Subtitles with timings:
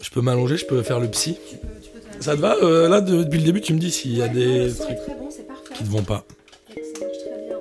[0.00, 1.36] Je peux m'allonger, je peux faire le psy.
[1.50, 3.72] Tu peux, tu peux te Ça te va euh, Là, de- depuis le début, tu
[3.74, 5.28] me dis s'il y a Ouais, des trucs bon,
[5.74, 6.24] qui te vont pas.
[6.68, 6.74] Ça
[7.04, 7.56] marche très bien.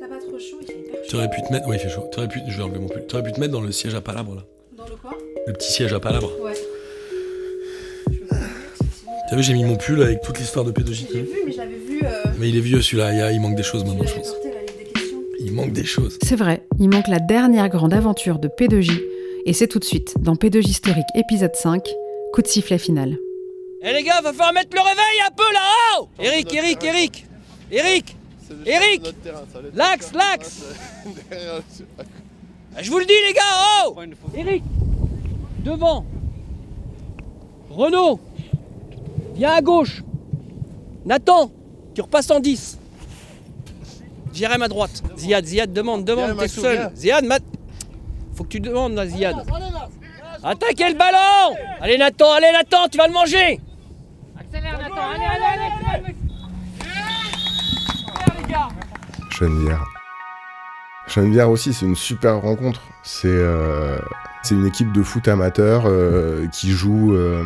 [0.00, 1.16] T'as pas trop chaud, il fait hyper Tu chaud.
[1.18, 1.66] aurais pu te mettre.
[1.68, 2.04] Oui, il fait chaud.
[2.12, 2.40] Tu aurais pu.
[2.48, 3.04] Je vais enlever mon pull.
[3.08, 4.42] Tu aurais pu te mettre dans le siège à palabres, là.
[4.76, 5.12] Dans le quoi?
[5.46, 6.30] Le petit siège à palabres.
[6.42, 6.52] Ouais.
[9.28, 11.08] T'as vu, j'ai mis mon pull avec toute l'histoire de pédagogie.
[11.12, 12.00] J'ai vu, mais je l'avais vu.
[12.04, 12.08] Euh...
[12.38, 14.28] Mais il est vieux celui-là, il, manque des choses maintenant, je pense.
[14.30, 14.50] porté.
[15.40, 16.16] Il manque des choses.
[16.22, 19.00] C'est vrai, il manque la dernière grande aventure de P2J,
[19.46, 21.88] et c'est tout de suite dans P2J Historique épisode 5,
[22.32, 23.16] coup de sifflet final.
[23.80, 27.26] Eh les gars, va falloir mettre le réveil un peu là-haut Eric, Eric, Eric
[27.70, 28.16] Eric
[28.64, 29.02] Eric
[29.74, 30.64] L'axe, l'axe
[32.76, 33.96] Ah, Je vous le dis les gars, oh
[34.36, 34.64] Eric
[35.64, 36.04] Devant
[37.70, 38.18] Renaud
[39.36, 40.02] Viens à gauche
[41.04, 41.50] Nathan
[41.94, 42.78] Tu repasses en 10
[44.36, 45.02] Jérém à droite.
[45.16, 46.90] Ziad, Ziad, demande, demande, t'es seul.
[46.94, 47.38] Ziad, ma...
[48.36, 49.36] Faut que tu demandes là, Ziad
[50.44, 53.60] Attaquez le ballon Allez Nathan, allez Nathan, tu vas le manger
[59.30, 59.84] Chenevière.
[61.08, 62.80] Chenevière aussi, c'est une super rencontre.
[63.02, 63.98] C'est euh,
[64.42, 67.42] c'est une équipe de foot amateur euh, qui, joue, euh,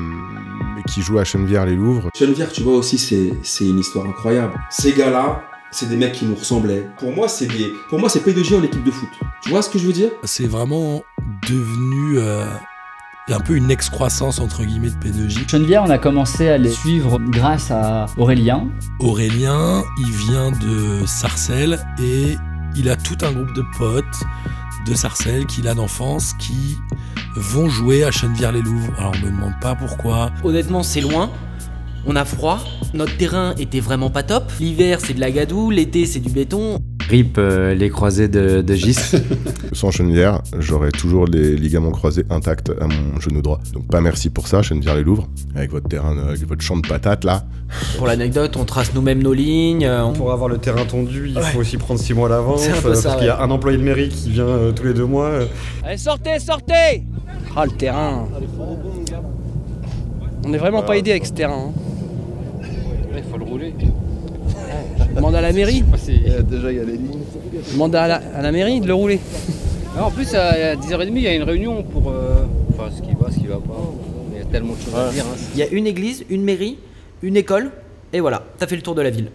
[0.86, 2.10] qui joue à Chenevière-les-Louvres.
[2.14, 4.52] Chenevière, tu vois aussi, c'est c'est une histoire incroyable.
[4.70, 6.88] Ces gars-là, c'est des mecs qui nous ressemblaient.
[6.98, 9.08] Pour moi, c'est des, pour moi, c'est P2J en équipe de foot.
[9.42, 10.10] Tu vois ce que je veux dire?
[10.24, 11.02] C'est vraiment
[11.48, 12.44] devenu euh,
[13.28, 15.48] un peu une excroissance entre guillemets de P2J.
[15.48, 18.68] Chenevière, on a commencé à les suivre grâce à Aurélien.
[18.98, 22.36] Aurélien, il vient de Sarcelles et
[22.76, 24.04] il a tout un groupe de potes
[24.86, 26.78] de Sarcelles qu'il a d'enfance qui
[27.36, 28.92] vont jouer à Chenevière-les-Louvres.
[28.98, 30.32] Alors on me demande pas pourquoi.
[30.42, 31.30] Honnêtement, c'est loin.
[32.06, 32.58] On a froid.
[32.94, 34.44] Notre terrain était vraiment pas top.
[34.58, 35.70] L'hiver, c'est de la gadoue.
[35.70, 36.78] L'été, c'est du béton.
[37.08, 38.96] RIP euh, les croisés de, de Gis.
[39.72, 43.60] Sans Chenevière, j'aurais toujours les ligaments croisés intacts à mon genou droit.
[43.74, 47.24] Donc pas merci pour ça, Chenevière-les-Louvres, avec votre terrain, euh, avec votre champ de patates
[47.24, 47.44] là.
[47.98, 49.84] Pour l'anecdote, on trace nous-mêmes nos lignes.
[49.84, 52.62] euh, on- Pour avoir le terrain tendu, il faut aussi prendre 6 mois à l'avance.
[52.62, 54.44] C'est un peu euh, ça, parce qu'il y a un employé de mairie qui vient
[54.46, 55.26] euh, tous les deux mois.
[55.26, 55.46] euh.
[55.84, 57.02] Allez, sortez, sortez
[57.56, 58.26] Ah, le terrain
[60.44, 61.70] On n'est vraiment pas aidé avec ce terrain.
[61.70, 61.72] hein.
[63.16, 63.74] Il faut le rouler.
[65.14, 65.82] Demande à la mairie.
[66.48, 67.20] déjà, il y a les lignes.
[67.72, 69.18] Demande à la, à la mairie de le rouler.
[69.94, 72.10] Alors, en plus, à 10h30, il y a une réunion pour.
[72.10, 73.90] euh, Enfin, ce qui va, ce qui va pas.
[74.32, 75.24] Il y a tellement de choses à dire.
[75.24, 75.36] hein.
[75.54, 76.78] Il y a une église, une mairie,
[77.22, 77.72] une école,
[78.12, 79.30] et voilà, t'as fait le tour de la ville.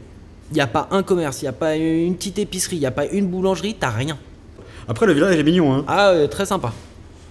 [0.51, 2.85] Il n'y a pas un commerce, il n'y a pas une petite épicerie, il n'y
[2.85, 4.17] a pas une boulangerie, t'as rien.
[4.87, 5.73] Après, le village est mignon.
[5.73, 5.83] Hein.
[5.87, 6.71] Ah, euh, très sympa.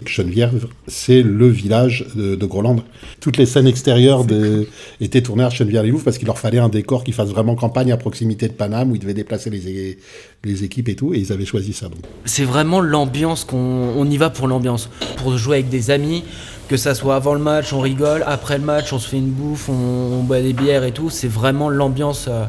[0.09, 0.51] Chenevière,
[0.87, 2.77] c'est le village de, de Groland.
[3.21, 4.67] Toutes les scènes extérieures de-
[5.01, 7.97] étaient tournées à Chenevière-les-Louvres parce qu'il leur fallait un décor qui fasse vraiment campagne à
[7.97, 9.99] proximité de Paname où ils devaient déplacer les,
[10.45, 11.87] les équipes et tout, et ils avaient choisi ça.
[11.87, 12.01] Donc.
[12.25, 16.25] C'est vraiment l'ambiance qu'on on y va pour l'ambiance, pour jouer avec des amis,
[16.69, 19.31] que ça soit avant le match, on rigole, après le match, on se fait une
[19.31, 21.11] bouffe, on, on boit des bières et tout.
[21.11, 22.45] C'est vraiment l'ambiance, euh,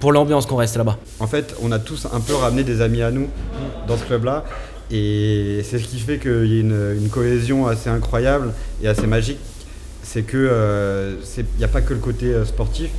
[0.00, 0.98] pour l'ambiance qu'on reste là-bas.
[1.20, 3.28] En fait, on a tous un peu ramené des amis à nous
[3.86, 4.44] dans ce club-là.
[4.92, 9.06] Et c'est ce qui fait qu'il y a une, une cohésion assez incroyable et assez
[9.06, 9.38] magique.
[10.02, 11.16] C'est que euh,
[11.58, 12.90] n'y a pas que le côté euh, sportif,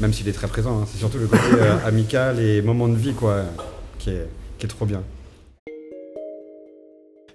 [0.00, 0.80] même s'il est très présent.
[0.80, 0.86] hein.
[0.90, 3.44] C'est surtout le côté euh, amical et moment de vie quoi,
[3.98, 4.28] qui est,
[4.58, 5.02] qui est trop bien.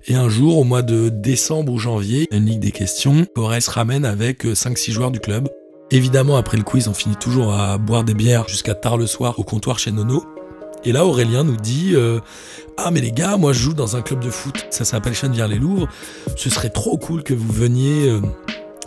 [0.07, 3.71] Et un jour, au mois de décembre ou janvier, une ligue des questions, Corel se
[3.71, 5.49] ramène avec 5-6 joueurs du club.
[5.89, 9.39] Évidemment, après le quiz, on finit toujours à boire des bières jusqu'à tard le soir
[9.39, 10.23] au comptoir chez Nono.
[10.85, 12.19] Et là, Aurélien nous dit euh,
[12.77, 15.87] Ah, mais les gars, moi je joue dans un club de foot, ça s'appelle Chenevière-les-Louvres.
[16.35, 18.21] Ce serait trop cool que vous veniez euh,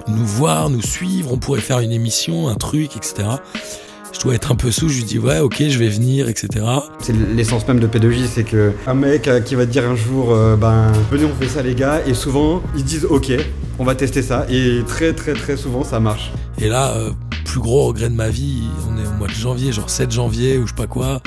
[0.07, 3.29] nous voir, nous suivre, on pourrait faire une émission, un truc, etc.
[4.13, 6.65] Je dois être un peu sous, je lui dis Ouais, ok, je vais venir, etc.
[7.01, 9.97] C'est l'essence même de P2J, c'est que un mec euh, qui va te dire un
[9.97, 13.33] jour, euh, ben venez on fait ça les gars, et souvent ils se disent ok,
[13.81, 16.31] on va tester ça, et très très très souvent ça marche.
[16.61, 16.95] Et là,
[17.45, 20.59] plus gros regret de ma vie, on est au mois de janvier, genre 7 janvier
[20.59, 21.21] ou je sais pas quoi.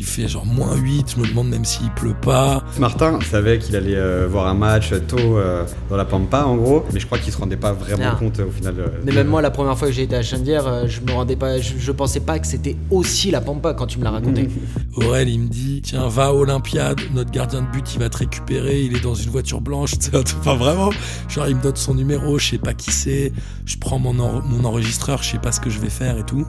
[0.00, 2.64] Il fait genre moins 8, je me demande même s'il pleut pas.
[2.78, 6.86] Martin savait qu'il allait euh, voir un match tôt euh, dans la Pampa en gros,
[6.94, 8.16] mais je crois qu'il se rendait pas vraiment Non.
[8.18, 8.76] compte euh, au final.
[8.78, 11.12] euh, Mais même moi, la première fois que j'ai été à Chenevière, euh, je me
[11.12, 14.10] rendais pas, je, je pensais pas que c'était aussi la pampa quand tu me l'as
[14.10, 14.48] raconté.
[14.96, 18.16] Aurel, il me dit Tiens, va à Olympiade, notre gardien de but, il va te
[18.16, 19.92] récupérer, il est dans une voiture blanche.
[20.40, 20.88] Enfin, vraiment,
[21.28, 23.34] genre, il me donne son numéro, je sais pas qui c'est.
[23.66, 26.24] Je prends mon, en- mon enregistreur, je sais pas ce que je vais faire et
[26.24, 26.46] tout.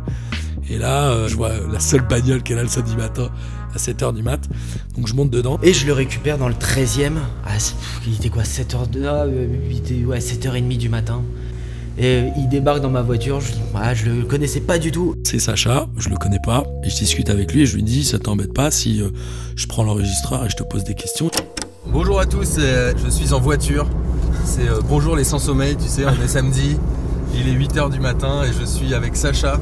[0.69, 3.29] Et là, euh, je vois la seule bagnole qu'elle a le samedi matin
[3.73, 4.41] à 7h du mat.
[4.97, 5.59] Donc, je monte dedans.
[5.63, 7.17] Et je le récupère dans le 13ème.
[7.45, 9.05] Ah, c'est- pff, il était quoi 7h de...
[9.05, 11.21] ah, euh, il était, ouais, 7h30 du matin.
[11.97, 14.91] Et euh, il débarque dans ma voiture, je, dis, ah, je le connaissais pas du
[14.91, 15.15] tout.
[15.25, 18.05] C'est Sacha, je le connais pas, et je discute avec lui et je lui dis
[18.05, 19.09] ça t'embête pas si euh,
[19.57, 21.29] je prends l'enregistreur et je te pose des questions.
[21.87, 23.87] Bonjour à tous, euh, je suis en voiture.
[24.45, 26.77] C'est euh, bonjour les sans sommeil, tu sais, on est samedi,
[27.35, 29.59] il est 8h du matin et je suis avec Sacha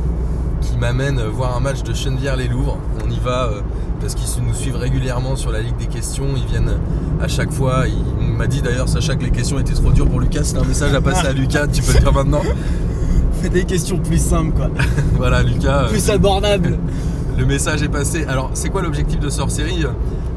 [0.69, 2.77] qui m'amène voir un match de Chenevière-les-Louvres.
[3.05, 3.61] On y va euh,
[4.01, 6.73] parce qu'ils nous suivent régulièrement sur la Ligue des questions, ils viennent
[7.21, 7.85] à chaque fois.
[7.87, 10.63] Il m'a dit d'ailleurs Sacha que les questions étaient trop dures pour Lucas, c'est un
[10.63, 12.41] message à passer à Lucas, tu peux le dire maintenant.
[13.41, 14.69] Fais des questions plus simples quoi.
[15.15, 15.83] voilà Lucas.
[15.85, 16.77] euh, Plus abordables.
[17.37, 18.25] le message est passé.
[18.27, 19.85] Alors, c'est quoi l'objectif de Sort Série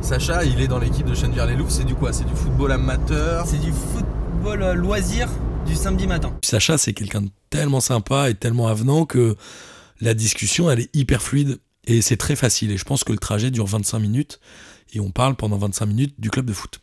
[0.01, 1.71] Sacha, il est dans l'équipe de Chenevière-les-Louvres.
[1.71, 2.13] C'est du quoi?
[2.13, 3.45] C'est du football amateur?
[3.47, 5.29] C'est du football euh, loisir
[5.67, 6.31] du samedi matin.
[6.43, 9.37] Sacha, c'est quelqu'un de tellement sympa et tellement avenant que
[10.03, 12.73] la discussion, elle est hyper fluide et c'est très facile.
[12.73, 14.41] Et je pense que le trajet dure 25 minutes
[14.93, 16.81] et on parle pendant 25 minutes du club de foot.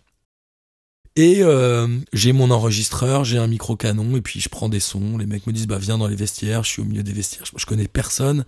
[1.16, 5.18] Et euh, j'ai mon enregistreur, j'ai un micro canon et puis je prends des sons.
[5.18, 6.64] Les mecs me disent bah viens dans les vestiaires.
[6.64, 7.44] Je suis au milieu des vestiaires.
[7.46, 8.46] Je, je connais personne,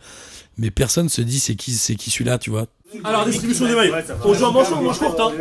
[0.57, 2.67] mais personne se dit c'est qui c'est qui celui-là, tu vois.
[3.03, 3.91] Alors, distribution des mailles.
[4.25, 5.31] On joue en manche longue, manche courte, hein.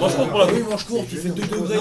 [0.00, 1.78] Manche courte pour la Oui, manche courte, il fait 2 degrés.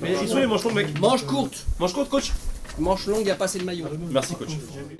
[0.00, 1.00] Mais ils sont les manches longues, mec.
[1.00, 1.66] Manche courte.
[1.80, 2.32] Manche courte, coach.
[2.78, 3.86] Manche longue, il n'y a pas assez de maillot.
[4.10, 4.50] Merci, coach.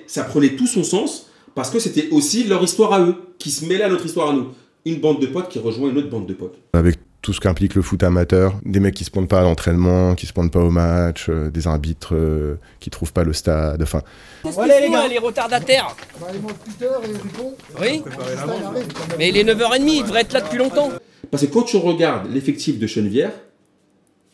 [0.06, 3.64] Ça prenait tout son sens parce que c'était aussi leur histoire à eux qui se
[3.64, 4.48] mêlait à notre histoire à nous.
[4.84, 6.58] Une bande de potes qui rejoint une autre bande de potes.
[6.72, 10.14] Avec tout ce qu'implique le foot amateur, des mecs qui se pointent pas à l'entraînement,
[10.14, 13.82] qui se pointent pas au match, euh, des arbitres euh, qui trouvent pas le stade,
[13.82, 14.02] enfin.
[14.44, 15.94] Allez les gars, les retardataires
[17.80, 18.02] Oui
[19.18, 20.90] Mais il est 9h30, il devrait être là depuis longtemps.
[21.30, 23.32] Parce que quand tu regardes l'effectif de Chenevière,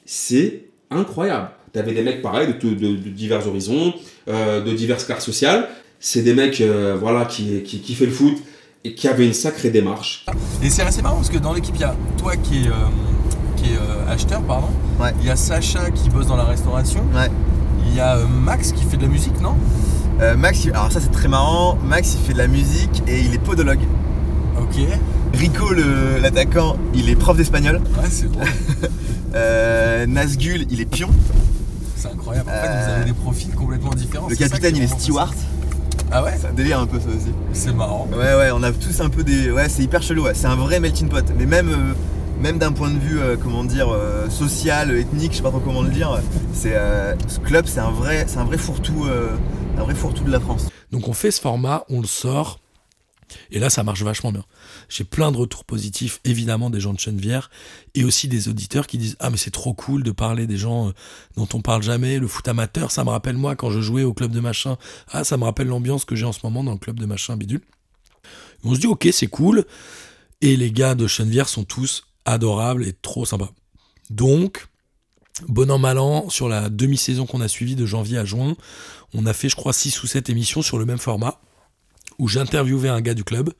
[0.04, 1.48] c'est incroyable.
[1.74, 3.92] T'avais des mecs pareils de, de- de divers horizons,
[4.28, 5.68] euh, de diverses classes sociales.
[6.00, 8.36] C'est des mecs euh, voilà, qui, qui, qui fait le foot
[8.84, 10.24] et qui avaient une sacrée démarche.
[10.62, 12.72] Et c'est assez marrant parce que dans l'équipe, il y a toi qui est, euh,
[13.56, 14.68] qui est euh, acheteur, pardon.
[15.20, 17.04] Il y a Sacha qui bosse dans la restauration.
[17.88, 19.56] Il y a euh, Max qui fait de la musique, non?
[20.20, 21.76] Euh, Max, alors ça c'est très marrant.
[21.84, 23.80] Max, il fait de la musique et il est podologue.
[24.60, 24.76] Ok.
[25.32, 27.76] Rico, le- l'attaquant, il est prof d'espagnol.
[28.00, 28.46] Ouais, c'est drôle.
[29.36, 31.08] Euh, Nazgul, il est pion.
[32.04, 32.50] C'est incroyable.
[32.50, 34.26] En fait, vous avez des profils complètement différents.
[34.26, 35.34] Euh, Le capitaine, il est rend steward.
[36.12, 37.32] Ah ouais C'est un délire un peu ça aussi.
[37.54, 38.06] C'est marrant.
[38.12, 39.50] Ouais, ouais, on a tous un peu des.
[39.50, 40.34] Ouais, c'est hyper chelou, ouais.
[40.34, 41.24] C'est un vrai melting pot.
[41.36, 41.94] Mais même, euh,
[42.42, 45.60] même d'un point de vue, euh, comment dire, euh, social, ethnique, je sais pas trop
[45.60, 46.20] comment le dire,
[46.52, 49.30] c'est, euh, ce club, c'est un vrai, c'est un vrai fourre-tout, euh,
[49.78, 50.68] un vrai fourre-tout de la France.
[50.92, 52.60] Donc on fait ce format, on le sort,
[53.50, 54.44] et là ça marche vachement bien.
[54.88, 57.50] J'ai plein de retours positifs, évidemment des gens de Chenevière,
[57.94, 60.88] et aussi des auditeurs qui disent Ah mais c'est trop cool de parler des gens
[60.88, 60.92] euh,
[61.36, 64.14] dont on parle jamais, le foot amateur, ça me rappelle moi quand je jouais au
[64.14, 64.76] club de machin,
[65.10, 67.36] ah ça me rappelle l'ambiance que j'ai en ce moment dans le club de machin
[67.36, 67.62] bidule.
[68.64, 69.64] On se dit ok c'est cool,
[70.40, 73.50] et les gars de Chenevière sont tous adorables et trop sympas.
[74.10, 74.66] Donc,
[75.48, 78.56] bon an mal an, sur la demi-saison qu'on a suivie de janvier à juin,
[79.14, 81.40] on a fait, je crois, 6 ou 7 émissions sur le même format,
[82.18, 83.50] où j'interviewais un gars du club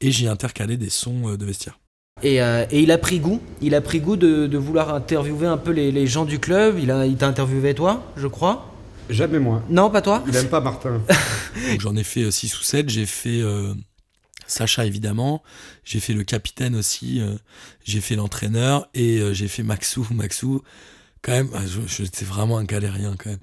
[0.00, 1.78] et j'y intercalais des sons euh, de vestiaire.
[2.22, 5.46] Et, euh, et il a pris goût, il a pris goût de, de vouloir interviewer
[5.46, 6.76] un peu les, les gens du club.
[6.80, 8.74] Il a- il t'a interviewé toi, je crois
[9.10, 9.62] Jamais moi.
[9.70, 11.00] Non, pas toi Il aime pas Martin.
[11.78, 13.72] J'en ai fait 6 ou 7, j'ai fait euh,
[14.46, 15.42] Sacha évidemment,
[15.84, 17.34] j'ai fait le capitaine aussi, euh,
[17.84, 20.06] j'ai fait l'entraîneur et euh, j'ai fait Maxou.
[20.10, 20.62] Maxou,
[21.22, 23.38] quand même, ah, j'étais vraiment un galérien quand même.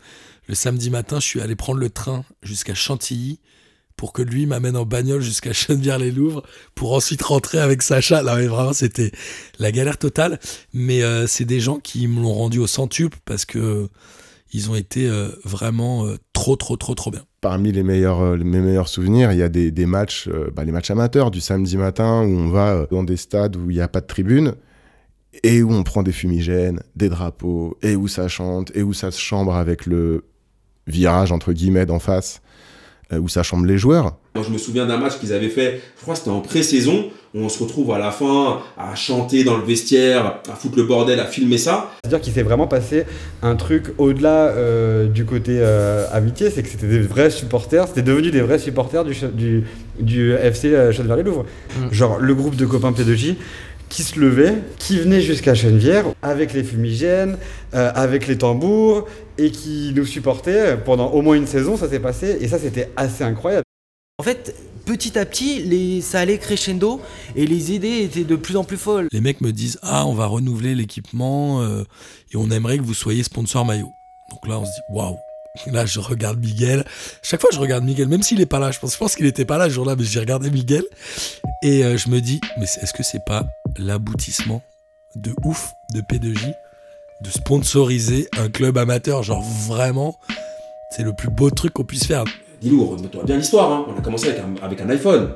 [0.47, 3.39] Le samedi matin, je suis allé prendre le train jusqu'à Chantilly
[3.97, 6.43] pour que lui m'amène en bagnole jusqu'à Chenevière-les-Louvres
[6.75, 8.21] pour ensuite rentrer avec Sacha.
[8.21, 9.11] Là, mais vraiment, c'était
[9.59, 10.39] la galère totale.
[10.73, 13.89] Mais euh, c'est des gens qui me l'ont rendu au centuple parce que
[14.53, 17.23] ils ont été euh, vraiment euh, trop, trop, trop, trop bien.
[17.41, 20.71] Parmi les meilleurs, euh, mes meilleurs souvenirs, il y a des, matchs, euh, bah, les
[20.71, 23.81] matchs amateurs du samedi matin où on va euh, dans des stades où il n'y
[23.81, 24.53] a pas de tribune
[25.43, 29.11] et où on prend des fumigènes, des drapeaux, et où ça chante, et où ça
[29.11, 30.23] se chambre avec le
[30.87, 32.44] virage entre guillemets d'en face, euh,
[33.11, 34.13] où ça chambre les joueurs.
[34.35, 37.05] Moi, je me souviens d'un match qu'ils avaient fait, je crois que c'était en pré-saison,
[37.35, 40.83] où on se retrouve à la fin à chanter dans le vestiaire, à foutre le
[40.83, 41.91] bordel, à filmer ça.
[42.01, 43.03] C'est-à-dire qu'il s'est vraiment passé
[43.41, 48.01] un truc au-delà euh, du côté euh, amitié, c'est que c'était des vrais supporters, c'était
[48.01, 49.63] devenu des vrais supporters du, du,
[49.99, 51.45] du FC euh, Château-Vers-les-Louvres.
[51.91, 53.35] Genre le groupe de copains P2J
[53.95, 57.37] qui se levait, qui venait jusqu'à Chenevière avec les fumigènes,
[57.73, 62.01] euh, avec les tambours et qui nous supportait pendant au moins une saison, ça s'est
[62.01, 63.63] passé et ça c'était assez incroyable.
[64.17, 64.53] En fait,
[64.85, 66.99] petit à petit, les, ça allait crescendo
[67.37, 69.07] et les idées étaient de plus en plus folles.
[69.13, 71.85] Les mecs me disent Ah, on va renouveler l'équipement euh,
[72.33, 73.93] et on aimerait que vous soyez sponsor maillot.
[74.29, 75.15] Donc là, on se dit Waouh
[75.67, 76.83] Là, je regarde Miguel.
[77.23, 78.71] Chaque fois, je regarde Miguel, même s'il est pas là.
[78.71, 80.83] Je pense, je pense qu'il était pas là ce jour-là, mais j'ai regardé Miguel.
[81.63, 84.61] Et euh, je me dis Mais est-ce que c'est pas l'aboutissement
[85.15, 86.53] de ouf de P2J
[87.23, 90.15] de sponsoriser un club amateur Genre vraiment,
[90.91, 92.23] c'est le plus beau truc qu'on puisse faire.
[92.61, 93.71] Dis-nous, remets-toi bien l'histoire.
[93.71, 93.85] hein.
[93.93, 95.29] On a commencé avec un, avec un iPhone.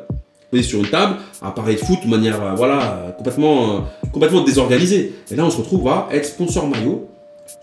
[0.51, 3.79] Posé sur une table, un appareil de foot de manière euh, voilà, complètement, euh,
[4.11, 5.13] complètement désorganisée.
[5.29, 7.07] Et là, on se retrouve à être sponsor maillot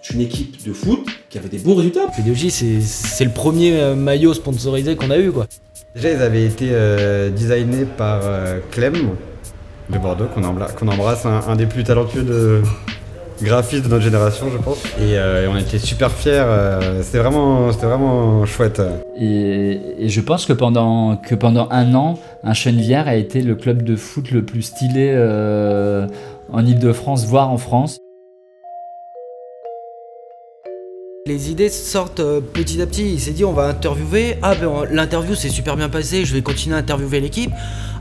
[0.03, 2.07] C'est une équipe de foot qui avait des bons résultats.
[2.17, 5.47] P2J, c'est- c'est le premier euh, maillot sponsorisé qu'on a eu, quoi.
[5.97, 9.11] Déjà, ils avaient été euh, designés par euh, Clem
[9.91, 10.45] de Bordeaux, qu'on
[10.89, 12.63] embrasse, un, des plus talentueux de
[13.43, 14.83] graphistes de notre génération, je pense.
[14.99, 16.33] Et, euh, on était super fiers.
[16.33, 18.81] euh, c'était vraiment, vraiment chouette.
[19.19, 23.83] Et, je pense que pendant, que pendant un an, un Chenevière a été le club
[23.83, 26.07] de foot le plus stylé euh,
[26.53, 27.99] en Ile-de-France, voire en France.
[31.27, 33.15] Les idées sortent euh, petit à petit.
[33.15, 34.37] Il s'est dit on va interviewer.
[34.43, 36.25] Ah ben l'interview s'est super bien passé.
[36.25, 37.51] Je vais continuer à interviewer l'équipe.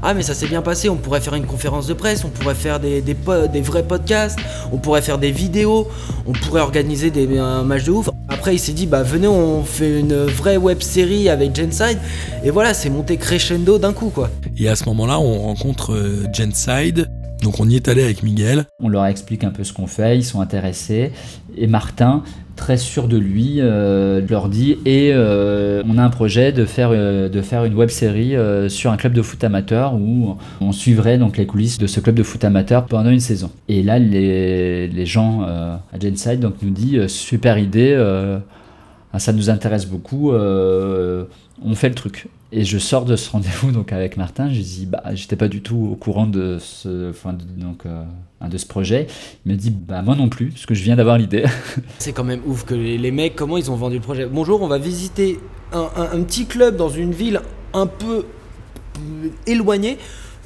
[0.04, 0.90] Ah mais ça s'est bien passé.
[0.90, 2.24] On pourrait faire une conférence de presse.
[2.24, 4.38] On pourrait faire des, des, po- des vrais podcasts.
[4.72, 5.88] On pourrait faire des vidéos.
[6.28, 8.12] On pourrait organiser des, un match de ouf.
[8.30, 11.98] Après il s'est dit bah venez on fait une vraie web série avec Genside.
[12.44, 14.30] Et voilà c'est monté crescendo d'un coup quoi.
[14.56, 17.10] Et à ce moment-là, on rencontre euh, Genside.
[17.42, 18.66] Donc on y est allé avec Miguel.
[18.84, 21.12] On leur explique un peu ce qu'on fait, ils sont intéressés.
[21.58, 22.24] Et Martin,
[22.56, 23.62] très sûr de lui,
[24.28, 27.90] leur dit Et euh, on a un projet de faire, euh, de faire une web
[27.90, 31.88] série euh, sur un club de foot amateur où on suivrait donc les coulisses de
[31.88, 33.52] ce club de foot amateur pendant une saison.
[33.68, 37.96] Et là, les, les gens à Genside donc, nous disent Super idée,
[39.14, 42.28] ah, ça nous intéresse beaucoup, on fait le truc.
[42.58, 45.50] Et je sors de ce rendez-vous donc avec Martin, je lui dis bah j'étais pas
[45.50, 48.04] du tout au courant de ce, enfin, de, donc, euh,
[48.48, 49.08] de ce projet.
[49.46, 51.44] Il me dit bah moi non plus, parce que je viens d'avoir l'idée.
[52.00, 54.26] C'est quand même ouf que les, les mecs, comment ils ont vendu le projet.
[54.26, 55.38] Bonjour, on va visiter
[55.74, 57.42] un, un- un petit club dans une ville
[57.74, 58.24] un peu
[59.48, 59.98] éloignée.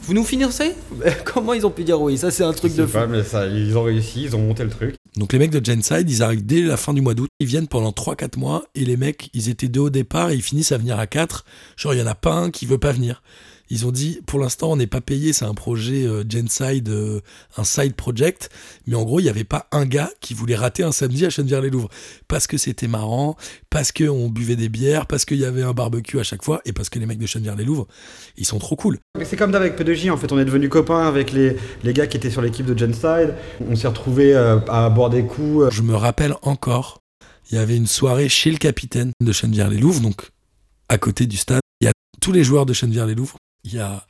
[0.02, 0.72] Vous nous financez
[1.26, 2.18] Comment ils ont pu dire oui?
[2.18, 2.98] Ça, c'est un truc Je de sais fou.
[2.98, 4.96] pas, mais ça, ils ont réussi, ils ont monté le truc.
[5.20, 7.68] Donc les mecs de Genside, ils arrivent dès la fin du mois d'août, ils viennent
[7.68, 10.78] pendant 3-4 mois, et les mecs, ils étaient deux au départ, et ils finissent à
[10.78, 11.44] venir à 4.
[11.76, 13.22] Genre, il y en a pas un qui veut pas venir.
[13.70, 17.22] Ils ont dit, pour l'instant, on n'est pas payé, c'est un projet euh, Genside, euh,
[17.58, 18.50] un side project,
[18.88, 21.30] mais en gros, il n'y avait pas un gars qui voulait rater un samedi à
[21.30, 21.90] Chenevière-les-Louvres.
[22.28, 23.36] Parce que c'était marrant,
[23.70, 26.74] parce qu'on buvait des bières, parce qu'il y avait un barbecue à chaque fois, et
[26.74, 27.88] parce que les mecs de Chenevière-les-Louvres,
[28.38, 28.98] ils sont trop cool.
[29.24, 32.18] C'est comme d'avec P2J, en fait, on est devenus copains avec les, les gars qui
[32.18, 33.36] étaient sur l'équipe de Genside.
[33.70, 35.66] On s'est retrouvés euh, à boire des coups.
[35.66, 35.70] euh.
[35.72, 37.00] Je me rappelle encore,
[37.52, 40.30] il y avait une soirée chez le capitaine de Chenevière-les-Louvres, donc
[40.88, 41.62] à côté du stade.
[41.82, 43.38] Il y a tous les joueurs de Chenevière-les-Louvres.
[43.64, 44.06] Il y a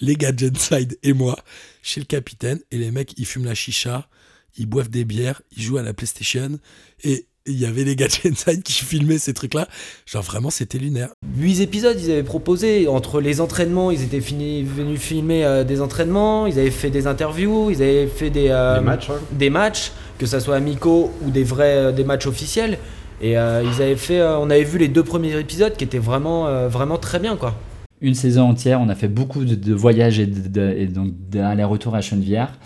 [0.00, 1.36] les gars de Genside et moi
[1.82, 2.60] chez le capitaine.
[2.70, 4.08] Et les mecs, ils fument la chicha,
[4.56, 6.58] ils boivent des bières, ils jouent à la PlayStation.
[7.04, 9.68] Et il y avait les gars de Genside qui filmaient ces trucs-là.
[10.06, 11.10] Genre vraiment, c'était lunaire.
[11.36, 12.86] 8 épisodes, ils avaient proposé.
[12.88, 17.70] Entre les entraînements, ils étaient venus filmer euh, des entraînements, ils avaient fait des interviews,
[17.70, 19.16] ils avaient fait des, euh, Des matchs, ouais.
[19.32, 22.78] des matchs, que ça soit amicaux ou des vrais euh, des matchs officiels.
[23.20, 25.98] Et euh, ils avaient fait, euh, on avait vu les deux premiers épisodes qui étaient
[25.98, 27.54] vraiment, euh, vraiment très bien quoi.
[28.00, 32.00] Une saison entière, on a fait beaucoup de, voyages et, de, de- donc d'aller-retour à
[32.00, 32.58] Chenevière.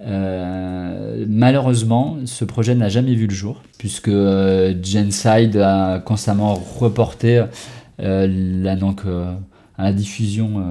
[0.00, 7.44] Euh, malheureusement, ce projet n'a jamais vu le jour, puisque euh, Genside a constamment reporté
[8.00, 8.26] euh,
[8.62, 9.02] la, donc,
[9.78, 10.64] la diffusion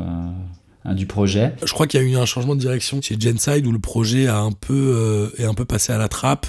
[0.85, 1.53] du projet.
[1.63, 4.27] Je crois qu'il y a eu un changement de direction chez Genside où le projet
[4.27, 6.47] a un peu, est un peu passé à la trappe.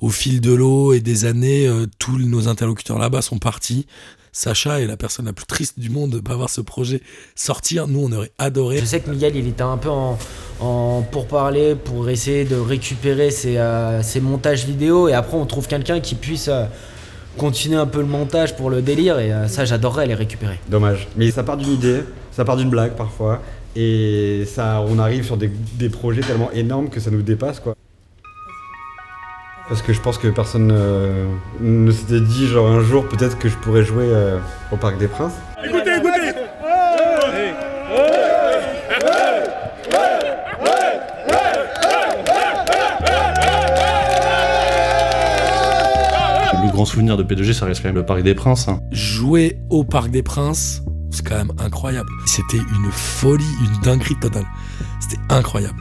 [0.00, 3.86] Au fil de l'eau et des années, tous nos interlocuteurs là-bas sont partis.
[4.36, 7.00] Sacha est la personne la plus triste du monde de pas voir ce projet
[7.34, 7.88] sortir.
[7.88, 8.76] Nous, on aurait adoré.
[8.76, 10.18] Je sais que Miguel, il était un peu en,
[10.60, 15.66] en pourparler pour essayer de récupérer ses, euh, ses montages vidéo et après on trouve
[15.66, 16.66] quelqu'un qui puisse euh,
[17.38, 20.60] continuer un peu le montage pour le délire et euh, ça j'adorerais les récupérer.
[20.68, 21.08] Dommage.
[21.16, 23.40] Mais ça part d'une idée, ça part d'une blague parfois.
[23.74, 27.74] Et ça, on arrive sur des, des projets tellement énormes que ça nous dépasse quoi.
[29.68, 31.26] Parce que je pense que personne euh,
[31.60, 34.38] ne s'était dit genre un jour peut-être que je pourrais jouer euh,
[34.70, 35.34] au Parc des Princes.
[35.64, 36.32] Écoutez, écoutez
[46.62, 48.68] Le grand souvenir de P2G, ça reste quand même le Parc des Princes.
[48.68, 48.80] hein.
[48.92, 52.08] Jouer au Parc des Princes, c'est quand même incroyable.
[52.26, 54.46] C'était une folie, une dinguerie totale.
[55.00, 55.78] C'était incroyable.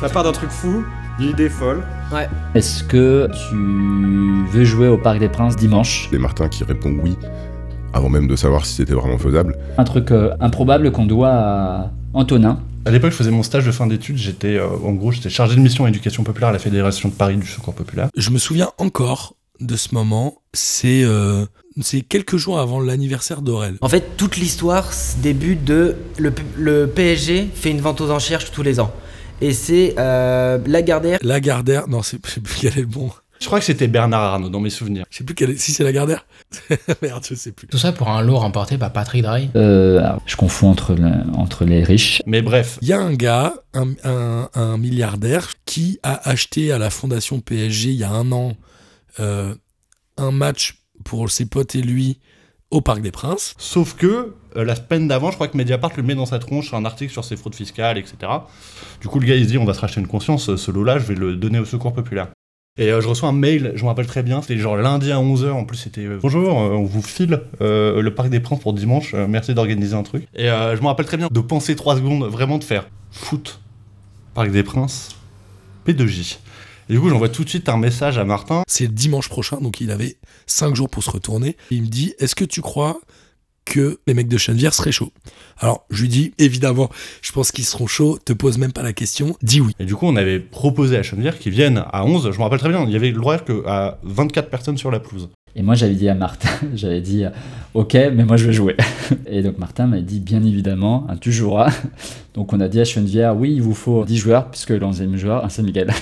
[0.00, 0.84] Ça part d'un truc fou,
[1.18, 1.82] d'une idée folle.
[2.12, 2.28] Ouais.
[2.54, 7.16] Est-ce que tu veux jouer au Parc des Princes dimanche Et Martin qui répond oui,
[7.92, 9.56] avant même de savoir si c'était vraiment faisable.
[9.78, 12.60] Un truc euh, improbable qu'on doit à Antonin.
[12.86, 14.18] À l'époque, je faisais mon stage de fin d'études.
[14.18, 17.36] J'étais, euh, en gros, j'étais chargé de mission éducation populaire à la Fédération de Paris
[17.36, 18.08] du Secours populaire.
[18.16, 20.42] Je me souviens encore de ce moment.
[20.52, 21.46] C'est euh,
[21.80, 23.76] c'est quelques jours avant l'anniversaire d'Aurel.
[23.80, 24.90] En fait, toute l'histoire
[25.22, 28.92] débute de le, P- le PSG fait une vente aux enchères tous les ans.
[29.40, 31.18] Et c'est euh, Lagardère.
[31.22, 33.10] Lagardère, non, c'est- je sais plus quel est le bon.
[33.40, 35.04] Je crois que c'était Bernard Arnault dans mes souvenirs.
[35.10, 36.24] Je sais plus quel est, si c'est Lagardère?
[37.02, 37.66] Merde, je sais plus.
[37.66, 39.50] Tout ça pour un lot remporté par Patrick Drahi.
[39.56, 42.22] Euh, alors, je confonds entre, le- entre les riches.
[42.26, 42.78] Mais bref.
[42.80, 47.40] Il y a un gars, un, un- un milliardaire, qui a acheté à la fondation
[47.40, 48.52] PSG il y a un an
[49.20, 49.54] euh,
[50.16, 52.20] un match pour ses potes et lui
[52.70, 53.54] au Parc des Princes.
[53.58, 56.74] Sauf que euh, la semaine d'avant, je crois que Mediapart le met dans sa tronche
[56.74, 58.16] un article sur ses fraudes fiscales, etc.
[59.00, 60.98] Du coup, le gars il se dit on va se racheter une conscience, ce lot-là,
[60.98, 62.28] je vais le donner au secours populaire.
[62.76, 65.18] Et euh, je reçois un mail, je me rappelle très bien, c'était genre lundi à
[65.18, 68.58] 11h, en plus c'était euh, bonjour, euh, on vous file euh, le Parc des Princes
[68.58, 70.26] pour dimanche, euh, merci d'organiser un truc.
[70.34, 73.60] Et euh, je me rappelle très bien de penser 3 secondes, vraiment de faire foot,
[74.34, 75.10] Parc des Princes,
[75.86, 76.38] P2J.
[76.88, 78.64] Et du coup, j'envoie tout de suite un message à Martin.
[78.66, 81.56] C'est dimanche prochain, donc il avait 5 jours pour se retourner.
[81.70, 82.98] Il me dit Est-ce que tu crois
[83.64, 85.12] que les mecs de Chenevière seraient chauds
[85.58, 86.90] Alors, je lui dis Évidemment,
[87.22, 89.72] je pense qu'ils seront chauds, te pose même pas la question, dis oui.
[89.78, 92.58] Et du coup, on avait proposé à Chenevière qu'ils viennent à 11, je me rappelle
[92.58, 95.28] très bien, il y avait l'horaire qu'à 24 personnes sur la pelouse.
[95.56, 97.30] Et moi, j'avais dit à Martin, j'avais dit, euh,
[97.74, 98.76] ok, mais moi je vais jouer.
[99.26, 101.72] Et donc Martin m'a dit, bien évidemment, hein, tu joueras.
[102.34, 105.14] Donc on a dit à Chenevière, oui, il vous faut 10 joueurs, puisque le 11e
[105.14, 105.92] joueur, c'est Miguel.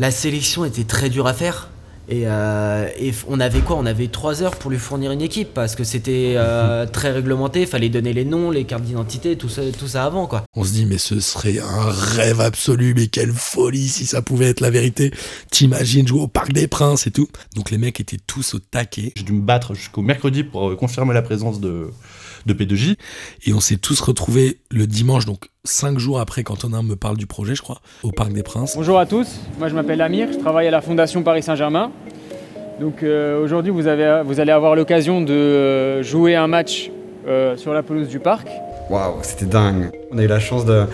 [0.00, 1.70] La sélection était très dure à faire.
[2.08, 3.76] Et, euh, et on avait quoi?
[3.76, 7.62] On avait 3 heures pour lui fournir une équipe parce que c'était euh, très réglementé.
[7.62, 10.44] Il fallait donner les noms, les cartes d'identité, tout ça, tout ça avant quoi.
[10.54, 14.46] On se dit Mais ce serait un rêve absolu, mais quelle folie si ça pouvait
[14.46, 15.10] être la vérité.
[15.50, 17.28] T'imagines jouer au Parc des Princes et tout.
[17.56, 19.12] Donc les mecs étaient tous au taquet.
[19.16, 21.90] J'ai dû me battre jusqu'au mercredi pour euh, confirmer la présence de,
[22.46, 22.96] de P2J.
[23.46, 27.26] Et on s'est tous retrouvés le dimanche, donc 5 jours après, qu'Antonin me parle du
[27.26, 28.74] projet, je crois, au Parc des Princes.
[28.76, 29.26] Bonjour à tous,
[29.58, 31.90] moi je m'appelle Amir, je travaille à la Fondation Paris Saint-Germain.
[32.80, 36.90] Donc euh, aujourd'hui vous, avez- vous allez avoir l'occasion de euh, jouer un match
[37.26, 38.48] euh, sur la pelouse du parc.
[38.90, 39.90] Waouh, c'était dingue.
[40.12, 40.84] On a eu la chance de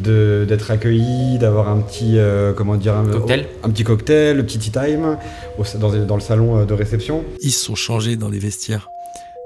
[0.00, 3.46] d'être accueillis, d'avoir un petit euh, comment dire un Cocktail.
[3.62, 5.16] un petit cocktail, le petit tea time
[5.58, 7.22] au- dans, dans le salon de réception.
[7.40, 8.88] Ils se sont changés dans les vestiaires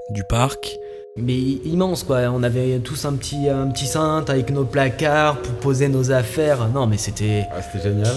[0.09, 0.77] du parc.
[1.17, 2.21] Mais immense quoi.
[2.33, 6.67] On avait tous un petit, un petit cintre avec nos placards pour poser nos affaires.
[6.73, 7.43] Non mais c'était.
[7.71, 8.13] c'était génial.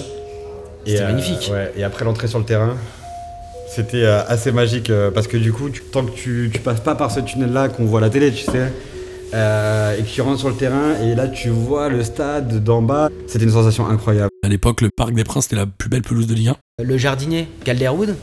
[0.86, 1.50] C'était euh, magnifique.
[1.52, 2.74] ouais, et après l'entrée sur le terrain,
[3.74, 6.80] c'était euh, assez magique euh, parce que du coup, tu- tant que tu, tu passes
[6.80, 8.72] pas par ce tunnel-là qu'on voit à la télé, tu sais,
[9.32, 12.82] euh, et que tu rentres sur le terrain et là tu vois le stade d'en
[12.82, 14.30] bas, c'était une sensation incroyable.
[14.44, 16.56] À l'époque, le Parc des Princes, c'était la plus belle pelouse de Ligue 1.
[16.84, 18.16] Le jardinier, Calderwood,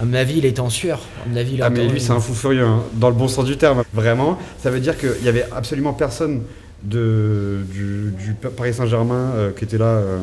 [0.00, 1.00] à mon avis, il était en sueur.
[1.24, 3.28] À mon avis, il Ah mais lui c'est un fou furieux, hein, dans le bon
[3.28, 3.82] sens du terme.
[3.92, 6.42] Vraiment, ça veut dire qu'il y avait absolument personne
[6.82, 10.18] de, du, du Paris Saint-Germain euh, qui était là euh,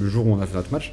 [0.00, 0.92] le jour où on a fait notre match.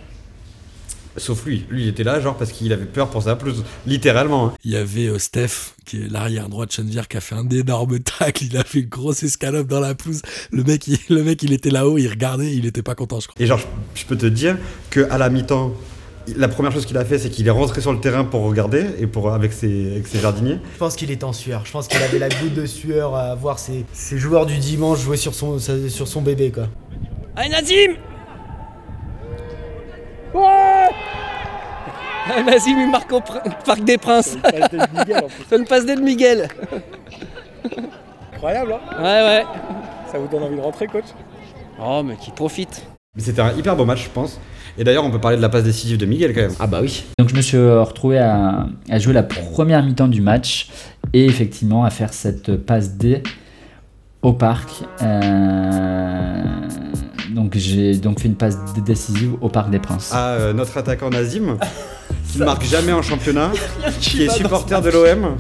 [1.20, 1.66] Sauf lui.
[1.70, 3.64] Lui, il était là, genre, parce qu'il avait peur pour sa pelouse.
[3.86, 4.48] Littéralement.
[4.48, 4.54] hein.
[4.64, 7.48] Il y avait euh, Steph, qui est l'arrière droit de Chenevière, qui a fait un
[7.50, 8.46] énorme tacle.
[8.46, 10.22] Il a fait une grosse escalope dans la pelouse.
[10.52, 13.28] Le mec, il, le mec, il était là-haut, il regardait, il était pas content, je
[13.28, 13.42] crois.
[13.42, 14.58] Et genre, je, je peux te dire
[14.90, 15.74] qu'à la mi-temps,
[16.38, 18.86] la première chose qu'il a fait, c'est qu'il est rentré sur le terrain pour regarder,
[19.00, 20.60] et pour, avec, ses, avec ses jardiniers.
[20.74, 21.64] Je pense qu'il était en sueur.
[21.66, 25.00] Je pense qu'il avait la goutte de sueur à voir ses, ses joueurs du dimanche
[25.02, 26.68] jouer sur son, sur son bébé quoi.
[27.36, 27.96] Allez Nazim
[30.34, 30.90] Ouais
[32.30, 33.22] Ah, Nazim il marque au
[33.66, 34.38] Parc des Princes.
[35.50, 36.48] C'est une passe d'aide Miguel.
[38.34, 39.44] Incroyable hein Ouais ouais.
[40.12, 41.06] Ça vous donne envie de rentrer coach?
[41.82, 42.84] Oh mais qui profite.
[43.16, 44.40] Mais c'était un hyper beau match, je pense.
[44.78, 46.56] Et d'ailleurs, on peut parler de la passe décisive de Miguel quand même.
[46.60, 47.04] Ah bah oui.
[47.18, 50.70] Donc je me suis euh, retrouvé à, à jouer la première mi-temps du match
[51.14, 53.24] et effectivement à faire cette passe D
[54.22, 54.84] au parc.
[55.02, 56.44] Euh,
[57.32, 60.12] donc j'ai donc fait une passe décisive au Parc des Princes.
[60.14, 61.58] À euh, notre attaquant Nazim,
[62.32, 63.52] qui ne marque jamais en championnat,
[64.00, 65.38] qui qui est supporter de l'OM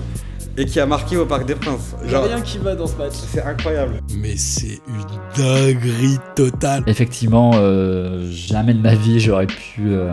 [0.59, 1.95] et qui a marqué au Parc des Princes.
[2.03, 3.13] Il y a rien qui va dans ce match.
[3.13, 4.01] C'est incroyable.
[4.15, 6.83] Mais c'est une dinguerie totale.
[6.85, 10.11] Effectivement, euh, jamais de ma vie j'aurais pu euh,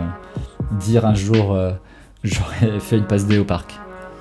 [0.79, 1.71] dire un jour euh,
[2.23, 3.73] j'aurais fait une passe D au parc.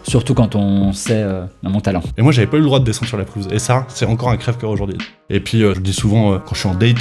[0.08, 2.02] Surtout quand on sait euh, mon talent.
[2.16, 3.48] Et moi, j'avais pas eu le droit de descendre sur la pelouse.
[3.50, 4.96] Et ça, c'est encore un crève-cœur aujourd'hui.
[5.30, 6.98] Et puis, euh, je le dis souvent euh, quand je suis en date,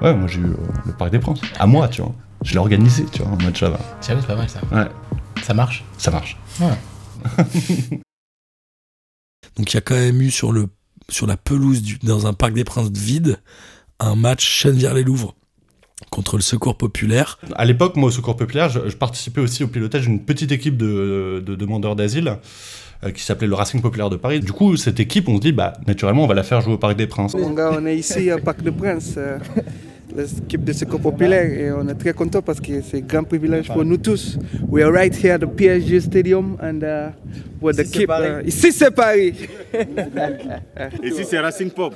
[0.00, 1.40] ouais, moi j'ai eu euh, le Parc des Princes.
[1.58, 2.14] À moi, tu vois.
[2.42, 3.78] Je l'ai organisé, tu vois, en match là-bas.
[4.00, 4.60] Sérieux, c'est pas mal ça.
[4.72, 4.88] Ouais.
[5.42, 5.84] Ça marche?
[5.98, 6.36] Ça marche.
[9.56, 10.68] Donc il y a quand même eu sur, le,
[11.08, 13.38] sur la pelouse du- dans un Parc des Princes vide
[14.00, 15.34] un match Chenevière-les-Louvres
[16.10, 17.38] contre le Secours Populaire.
[17.54, 20.76] À l'époque, moi, au Secours Populaire, je, je participais aussi au pilotage d'une petite équipe
[20.76, 22.36] de, de demandeurs d'asile
[23.02, 24.40] euh, qui s'appelait le Racing Populaire de Paris.
[24.40, 26.78] Du coup, cette équipe, on se dit, bah, naturellement, on va la faire jouer au
[26.78, 27.34] Parc des Princes.
[27.34, 29.38] Mon gars, on est ici au Parc de Prince, euh,
[30.14, 33.68] l'équipe de Secours Populaire, et on est très content parce que c'est un grand privilège
[33.68, 34.38] pour nous tous.
[34.68, 37.10] We are right here at the PSG Stadium and uh,
[37.60, 38.06] with the Ici, c'est keep.
[38.08, 38.28] Paris.
[38.44, 39.34] uh, ici c'est Paris.
[41.02, 41.94] Ici, c'est Racing Pop.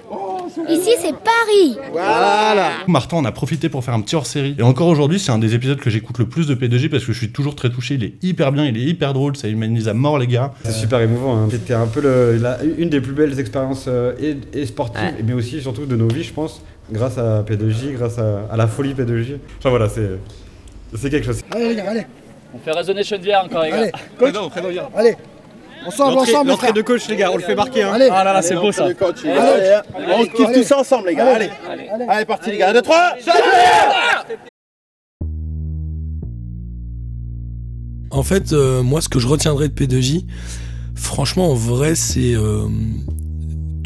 [0.68, 1.76] Ici, c'est Paris.
[1.92, 2.70] Voilà.
[2.88, 4.54] Martin, on a profité pour faire un petit hors-série.
[4.58, 7.12] Et encore aujourd'hui, c'est un des épisodes que j'écoute le plus de P2J parce que
[7.12, 7.94] je suis toujours très touché.
[7.94, 10.52] Il est hyper bien, il est hyper drôle, ça humanise à mort les gars.
[10.64, 11.36] C'est super émouvant.
[11.36, 11.48] hein.
[11.50, 15.24] C'était un peu le- la- une des plus belles expériences euh, et, et sportives, Ouais.
[15.26, 18.66] mais aussi surtout de nos vies, je pense, grâce à P2J, grâce à, à la
[18.66, 19.36] folie P2J.
[19.58, 20.08] Enfin voilà, c'est
[20.96, 21.40] c'est quelque chose.
[21.50, 22.06] Allez, les gars, allez.
[22.54, 23.76] On fait résonner Chenevière encore, les gars.
[23.76, 24.34] Allez, coach.
[24.96, 25.16] Allez,
[25.86, 26.50] ensemble, L'entrée- ensemble.
[26.50, 27.92] l'entrée de coach, les gars, on le fait marquer, hein.
[27.94, 28.08] Allez.
[28.10, 28.84] Ah là là, c'est beau, ça.
[28.86, 29.80] Allez, Allez,
[30.14, 31.34] on kiffe tout ça ensemble, les gars.
[31.36, 31.50] Allez.
[32.08, 32.70] Allez, parti, les gars.
[32.70, 33.14] 1, 2, 3.
[38.10, 40.24] En fait, euh, moi, ce que je retiendrai de P2J,
[40.96, 42.66] franchement, en vrai, c'est euh,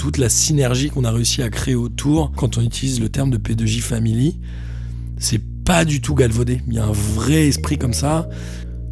[0.04, 3.38] toute la synergie qu'on a réussi à créer autour quand on utilise le terme de
[3.38, 4.38] P2J Family.
[5.16, 6.60] C'est pas du tout galvaudé.
[6.68, 8.28] Il y a un vrai esprit comme ça.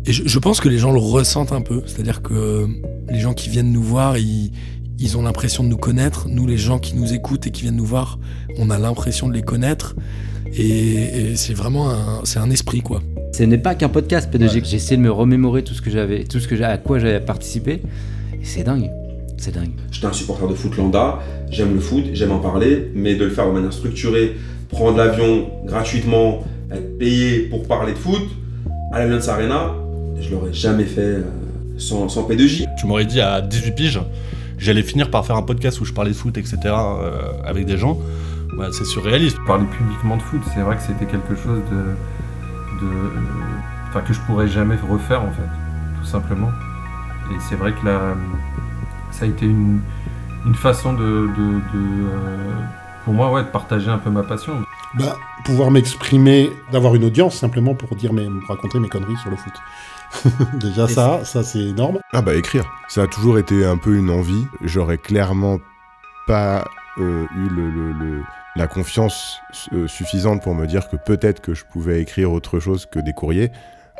[0.06, 1.82] Et je, je pense que les gens le ressentent un peu.
[1.84, 2.66] C'est-à-dire que
[3.10, 4.52] les gens qui viennent nous voir, ils,
[4.98, 6.28] ils ont l'impression de nous connaître.
[6.30, 8.18] Nous, les gens qui nous écoutent et qui viennent nous voir,
[8.56, 9.94] on a l'impression de les connaître.
[10.54, 13.02] Et, et c'est vraiment un, c'est un esprit, quoi.
[13.34, 14.64] Ce n'est pas qu'un podcast pédagogique.
[14.64, 17.20] J'ai essayé de me remémorer tout ce que j'avais, tout ce que à quoi j'avais
[17.20, 17.82] participé.
[18.32, 18.90] Et c'est dingue.
[19.36, 19.72] C'est dingue.
[19.90, 21.18] J'étais un supporter de foot lambda,
[21.50, 24.36] j'aime le foot, j'aime en parler, mais de le faire de manière structurée,
[24.68, 28.22] prendre l'avion gratuitement, être payé pour parler de foot,
[28.92, 29.74] à l'Allianz Arena,
[30.20, 31.22] je l'aurais jamais fait euh,
[31.78, 32.66] sans, sans P2J.
[32.78, 34.00] Tu m'aurais dit à 18 piges,
[34.58, 36.58] j'allais finir par faire un podcast où je parlais de foot, etc.
[36.66, 37.98] euh, avec des gens.
[38.56, 39.38] Bah, c'est surréaliste.
[39.46, 42.92] Parler publiquement de foot, c'est vrai que c'était quelque chose de, de,
[43.88, 45.48] enfin que je pourrais jamais refaire en fait,
[46.00, 46.50] tout simplement.
[47.30, 48.14] Et c'est vrai que là,
[49.12, 49.80] ça a été une,
[50.46, 52.54] une façon de, de, de, euh,
[53.04, 54.52] pour moi, ouais, de partager un peu ma passion.
[54.94, 59.30] Bah, pouvoir m'exprimer, d'avoir une audience simplement pour dire mes, me raconter mes conneries sur
[59.30, 59.52] le foot.
[60.60, 61.98] Déjà ça, ça c'est énorme.
[62.12, 64.44] Ah bah écrire, ça a toujours été un peu une envie.
[64.62, 65.58] J'aurais clairement
[66.26, 66.64] pas
[66.98, 68.22] euh, eu le, le- le-
[68.54, 69.38] la confiance
[69.72, 73.14] euh, suffisante pour me dire que peut-être que je pouvais écrire autre chose que des
[73.14, 73.50] courriers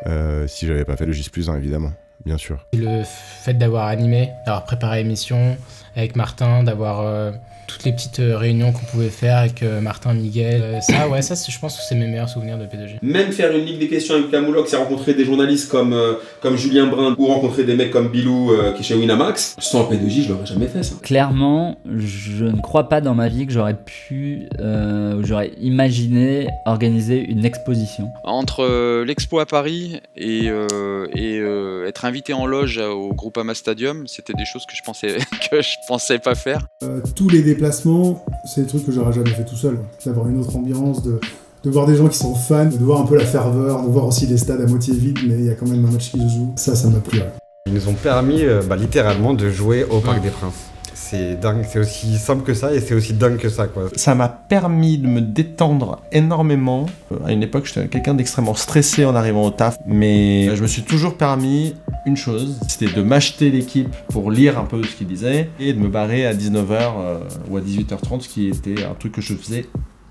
[0.05, 1.91] euh, si j'avais pas fait le GIS plus 1 évidemment,
[2.25, 2.65] bien sûr.
[2.73, 5.57] Le fait d'avoir animé, d'avoir préparé l'émission
[5.95, 7.31] avec Martin, d'avoir euh,
[7.73, 11.21] toutes les petites euh, réunions qu'on pouvait faire avec euh, Martin, Miguel, euh, ça, ouais,
[11.21, 12.99] ça, c'est- je pense que c'est mes meilleurs souvenirs de P2G.
[13.01, 16.55] Même faire une ligue des questions avec Camoulox, c'est rencontrer des journalistes comme, euh, comme
[16.55, 20.23] Julien Brun ou rencontrer des mecs comme Bilou euh, qui est chez Winamax, sans P2J,
[20.23, 20.95] je l'aurais jamais fait ça.
[21.01, 26.47] Clairement, je ne crois pas dans ma vie que j'aurais pu, euh, ou j'aurais imaginé
[26.65, 28.09] organiser une exposition.
[28.23, 33.53] Entre euh, l'expo à Paris et, euh, et euh, être invité en loge au Groupama
[33.55, 35.17] Stadium, c'était des choses que je pensais
[35.51, 36.67] que je pensais pas faire.
[36.83, 39.77] Euh, tous les déplacements, c'est des trucs que j'aurais jamais fait tout seul.
[40.05, 41.19] D'avoir une autre ambiance, de,
[41.63, 44.05] de voir des gens qui sont fans, de voir un peu la ferveur, de voir
[44.05, 46.17] aussi les stades à moitié vides, mais il y a quand même un match qui
[46.19, 46.51] se joue.
[46.55, 47.21] Ça, ça m'a plu.
[47.67, 50.72] Ils nous ont permis euh, bah, littéralement de jouer au Parc des Princes.
[51.13, 53.83] C'est dingue, c'est aussi simple que ça et c'est aussi dingue que ça quoi.
[53.95, 56.87] Ça m'a permis de me détendre énormément.
[57.11, 60.65] Euh, À une époque, j'étais quelqu'un d'extrêmement stressé en arrivant au taf, mais je me
[60.65, 61.75] suis toujours permis
[62.07, 65.79] une chose, c'était de m'acheter l'équipe pour lire un peu ce qu'ils disaient et de
[65.79, 69.67] me barrer à 19h ou à 18h30, ce qui était un truc que je faisais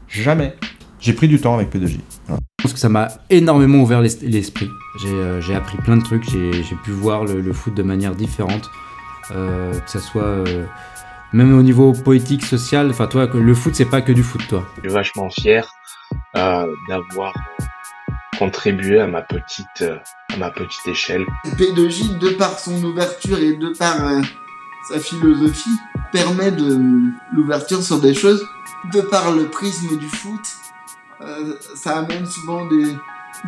[0.09, 0.55] jamais.
[1.01, 1.99] J'ai pris du temps avec P2J.
[2.29, 2.41] Voilà.
[2.61, 4.69] Je pense que ça m'a énormément ouvert l'es- l'esprit.
[5.03, 7.83] J'ai euh, j'ai appris plein de trucs, j'ai j'ai pu voir le, le foot de
[7.83, 8.71] manière différente,
[9.35, 10.65] euh, que ça soit euh,
[11.33, 12.91] même au niveau politique, social.
[12.91, 14.67] Enfin, toi, que le foot, c'est pas que du foot, toi.
[14.77, 15.69] Je suis vachement fier
[16.37, 17.33] euh, d'avoir
[18.39, 19.97] contribué à ma petite, euh,
[20.33, 21.25] à ma petite échelle.
[21.57, 24.21] P2J, de par son ouverture et de par euh,
[24.91, 25.79] sa philosophie,
[26.13, 26.79] permet de
[27.33, 28.45] l'ouverture sur des choses.
[28.93, 30.41] De par le prisme du foot,
[31.21, 32.97] euh, ça amène souvent des,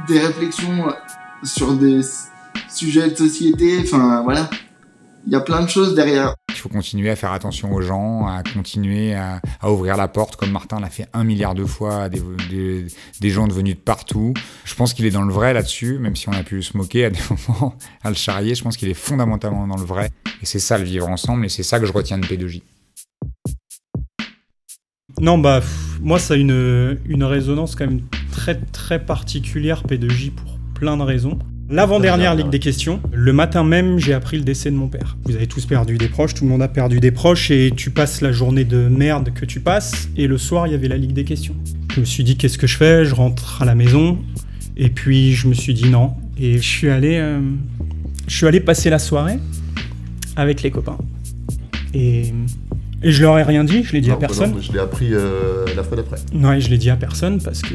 [0.07, 0.95] des réflexions
[1.43, 2.03] sur des
[2.69, 3.81] sujets de société.
[3.83, 4.49] Enfin, voilà.
[5.27, 6.35] Il y a plein de choses derrière.
[6.65, 10.81] Faut continuer à faire attention aux gens, à continuer à, ouvrir la porte, comme Martin
[10.81, 12.89] l'a fait un milliard de fois à des,
[13.21, 14.33] gens devenus de partout.
[14.65, 17.05] Je pense qu'il est dans le vrai là-dessus, même si on a pu se moquer
[17.05, 18.55] à des moments, à le charrier.
[18.55, 20.09] Je pense qu'il est fondamentalement dans le vrai.
[20.41, 22.63] Et c'est ça le vivre ensemble, et c'est ça que je retiens de P2J.
[25.21, 25.61] Non, bah,
[26.01, 28.01] moi, ça a une, une résonance quand même
[28.33, 31.39] très très particulière P2J pour plein de raisons.
[31.71, 35.17] L'avant-dernière Ligue des questions, le matin même, j'ai appris le décès de mon père.
[35.25, 37.91] Vous avez tous perdu des proches, tout le monde a perdu des proches, et tu
[37.91, 40.97] passes la journée de merde que tu passes, et le soir, il y avait la
[40.99, 41.55] Ligue des questions.
[41.95, 43.05] Je me suis dit, qu'est-ce que je fais?
[43.05, 44.19] Je rentre à la maison,
[44.77, 47.41] et puis je me suis dit non, et je suis allé, euh,
[48.29, 49.39] je suis allé passer la soirée
[50.37, 50.99] avec les copains.
[51.95, 52.33] Et,
[53.03, 54.51] et je leur ai rien dit, je l'ai dit à Non, bah personne.
[54.53, 56.19] non, je l'ai appris euh, la fois d'après.
[56.35, 57.75] Ouais, je l'ai dit à personne parce que.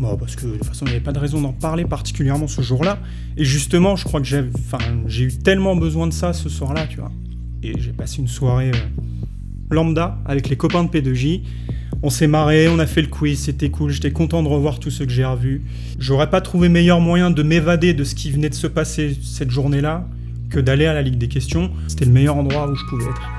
[0.00, 2.48] Bon, parce que de toute façon, il n'y avait pas de raison d'en parler particulièrement
[2.48, 2.98] ce jour-là.
[3.36, 7.12] Et justement, je crois que j'ai eu tellement besoin de ça ce soir-là, tu vois.
[7.62, 8.78] Et j'ai passé une soirée euh,
[9.70, 11.42] lambda avec les copains de P2J.
[12.02, 13.90] On s'est marré, on a fait le quiz, c'était cool.
[13.90, 15.60] J'étais content de revoir tous ceux que j'ai revus.
[15.98, 19.50] J'aurais pas trouvé meilleur moyen de m'évader de ce qui venait de se passer cette
[19.50, 20.08] journée-là
[20.48, 21.70] que d'aller à la Ligue des questions.
[21.88, 23.30] C'était le meilleur endroit où je pouvais être.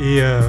[0.00, 0.40] Et, euh,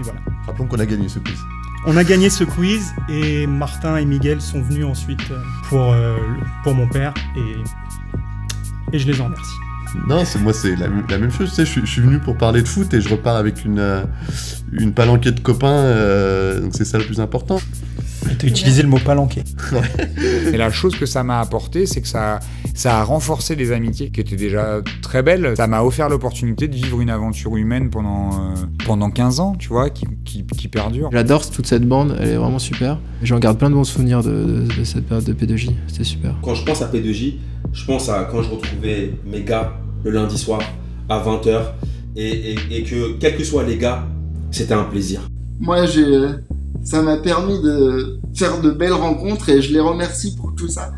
[0.00, 0.18] et voilà.
[0.44, 1.38] Rappelons qu'on a gagné ce quiz.
[1.84, 6.16] On a gagné ce quiz et Martin et Miguel sont venus ensuite euh, pour, euh,
[6.62, 9.56] pour mon père et, je les en remercie.
[10.06, 11.50] Non, moi, c'est la, même chose.
[11.50, 13.64] Tu sais, je, suis- je suis venu pour parler de foot et je repars avec
[13.64, 14.04] une, euh,
[14.72, 16.60] une palanquée de copains.
[16.60, 17.58] donc c'est ça le plus important.
[18.38, 19.42] T'as utilisé le mot palanqué.
[20.52, 22.40] Et la chose que ça m'a apporté, c'est que ça,
[22.74, 25.54] ça a renforcé des amitiés qui étaient déjà très belles.
[25.56, 28.54] Ça m'a offert l'opportunité de vivre une aventure humaine pendant, euh,
[28.86, 31.08] pendant 15 ans, tu vois, qui, qui, qui perdure.
[31.12, 32.98] J'adore toute cette bande, elle est vraiment super.
[33.22, 36.34] J'en garde plein de bons souvenirs de, de- de cette période de P2J, c'était super.
[36.42, 37.34] Quand je pense à P2J,
[37.72, 40.60] je pense à quand je retrouvais mes gars le lundi soir
[41.08, 41.60] à 20h
[42.16, 44.04] et, et- et que quels que soient les gars,
[44.50, 45.20] c'était un plaisir.
[45.60, 46.04] Moi, j'ai,
[46.84, 50.92] ça m'a permis de faire de belles rencontres et je les remercie pour tout ça.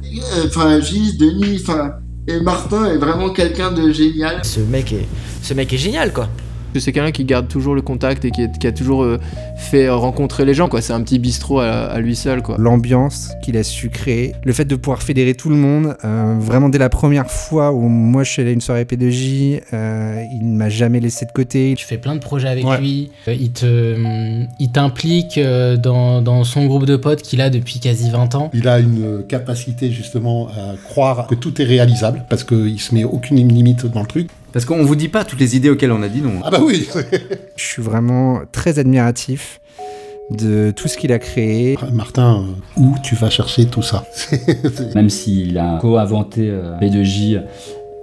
[0.44, 1.92] Enfin, Gilles, Denis, enfin,
[2.26, 4.44] et Martin est vraiment quelqu'un de génial.
[4.44, 5.06] Ce mec est,
[5.42, 6.28] ce mec est génial quoi.
[6.80, 9.18] C'est quelqu'un qui garde toujours le contact et qui, est- qui a toujours euh,
[9.56, 10.80] fait rencontrer les gens quoi.
[10.80, 12.56] C'est un petit bistrot à, à lui seul quoi.
[12.58, 16.68] L'ambiance qu'il a su créer, le fait de pouvoir fédérer tout le monde, euh, vraiment
[16.68, 20.52] dès la première fois où moi je suis allé à une soirée P2J, euh, il
[20.52, 21.74] ne m'a jamais laissé de côté.
[21.76, 23.96] Tu fais plein de projets avec lui, euh, il te,
[24.58, 28.50] il t'implique euh, dans, dans son groupe de potes qu'il a depuis quasi 20 ans.
[28.54, 33.04] Il a une capacité justement à croire que tout est réalisable parce qu'il se met
[33.04, 34.28] aucune limite dans le truc.
[34.54, 36.40] Parce qu'on vous dit pas toutes les idées auxquelles on a dit non.
[36.44, 36.88] Ah bah oui
[37.56, 39.60] Je suis vraiment très admiratif
[40.30, 41.76] de tout ce qu'il a créé.
[41.92, 42.44] Martin,
[42.78, 44.06] euh, où tu vas chercher tout ça
[44.94, 47.42] Même s'il a co-inventé euh, P2J,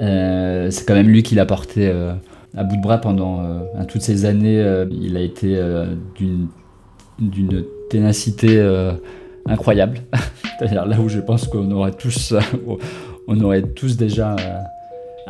[0.01, 2.11] euh, c'est quand même lui qui l'a porté euh,
[2.55, 4.59] à bout de bras pendant euh, toutes ces années.
[4.59, 6.47] euh, il a été euh, d'une
[7.17, 8.91] d'une ténacité euh,
[9.45, 9.99] incroyable.
[10.59, 12.33] C'est-à-dire là où je pense qu'on aurait tous,
[13.27, 14.59] on aurait tous déjà euh,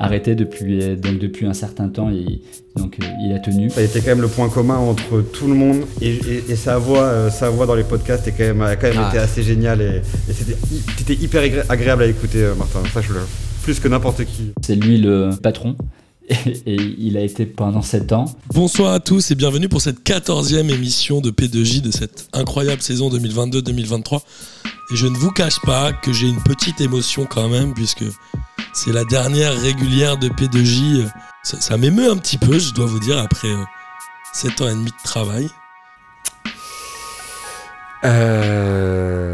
[0.03, 2.09] arrêté depuis, donc depuis un certain temps.
[2.11, 2.41] Et
[2.75, 3.69] donc euh, il a tenu.
[3.69, 6.55] Ça a été quand même le point commun entre tout le monde et, et- et
[6.55, 9.09] sa voix, euh, sa voix dans les podcasts est quand même, a quand même Ah.
[9.09, 12.79] été assez géniale et, et c'était hy- c'était hyper agré- agréable à écouter, euh, Martin.
[12.93, 13.19] Sache-le.
[13.63, 14.51] Plus que n'importe qui.
[14.65, 15.75] C'est lui le patron.
[16.29, 18.25] Et, et il a été pendant 7 ans.
[18.53, 23.09] Bonsoir à tous et bienvenue pour cette 14e émission de P2J de cette incroyable saison
[23.09, 24.21] 2022-2023.
[24.93, 28.05] Et je ne vous cache pas que j'ai une petite émotion quand même, puisque
[28.73, 31.10] c'est la dernière régulière de P2J.
[31.43, 33.49] Ça, m'émeut un petit peu, je dois vous dire, après
[34.34, 35.49] 7 ans et demi de travail.
[38.03, 39.31] Euh,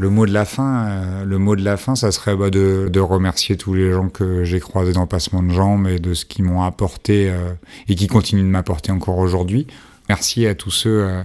[0.00, 3.00] le mot de la fin, euh, le mot de la fin, ça serait bah, de,
[3.00, 6.24] remercier tous les gens que j'ai croisés dans le passement de jambes et de ce
[6.24, 7.52] qu'ils m'ont apporté euh,
[7.88, 9.66] et qui continuent de m'apporter encore aujourd'hui.
[10.08, 11.22] Merci à tous ceux, euh,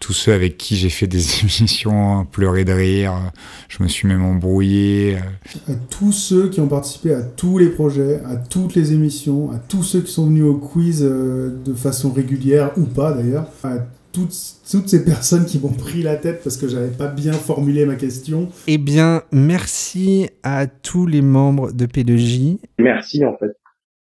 [0.00, 1.22] tous ceux avec qui j'ai fait des
[1.60, 3.12] émissions, pleuré de rire.
[3.14, 3.30] euh,
[3.68, 5.16] Je me suis même embrouillé.
[5.16, 9.50] euh, À tous ceux qui ont participé à tous les projets, à toutes les émissions,
[9.50, 13.46] à tous ceux qui sont venus au quiz euh, de façon régulière ou pas d'ailleurs,
[13.64, 13.78] à
[14.12, 14.34] toutes,
[14.70, 17.94] toutes ces personnes qui m'ont pris la tête parce que j'avais pas bien formulé ma
[17.94, 18.48] question.
[18.66, 22.58] Eh bien, merci à tous les membres de P2J.
[22.78, 23.52] Merci en fait.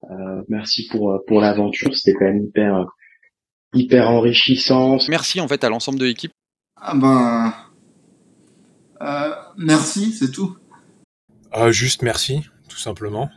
[0.10, 2.84] Euh, merci pour, euh, pour l'aventure, c'était quand même hyper, euh,
[3.74, 4.98] hyper enrichissant.
[5.10, 6.32] Merci en fait à l'ensemble de l'équipe.
[6.80, 7.54] Ah ben,
[9.02, 10.58] euh, merci, c'est tout.
[11.52, 13.30] Ah, juste merci, tout simplement.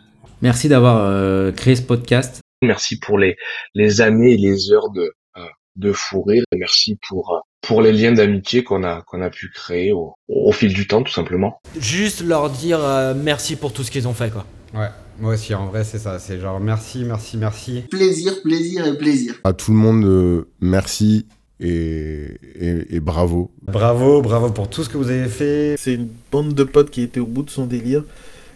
[0.42, 2.40] Merci d'avoir euh, créé ce podcast.
[2.62, 3.37] Merci pour les,
[3.75, 6.44] les années et les heures de, euh, de fou rire.
[6.53, 10.14] Et Merci pour, euh, pour les liens d'amitié qu'on a, qu'on a pu créer au,
[10.29, 11.59] au fil du temps, tout simplement.
[11.79, 14.47] Juste leur dire euh, merci pour tout ce qu'ils ont fait quoi.
[14.75, 14.89] Ouais,
[15.21, 17.83] moi aussi en vrai c'est ça, c'est genre merci, merci, merci.
[17.91, 19.35] Plaisir, plaisir et plaisir.
[19.45, 21.27] À tout le monde, euh, merci
[21.61, 22.27] et,
[22.61, 23.51] et- et bravo.
[23.63, 25.77] Bravo, bravo pour tout ce que vous avez fait.
[25.79, 28.03] C'est une bande de potes qui était au bout de son délire.